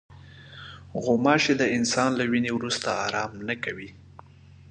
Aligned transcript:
غوماشې 1.03 1.53
د 1.57 1.63
انسان 1.77 2.09
له 2.19 2.23
وینې 2.31 2.51
وروسته 2.53 2.87
آرام 3.05 3.31
نه 3.47 3.55
کوي. 3.63 3.89